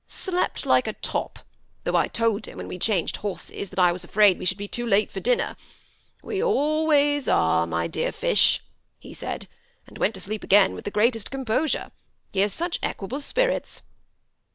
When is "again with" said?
10.43-10.85